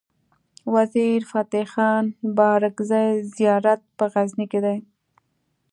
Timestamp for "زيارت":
3.35-3.81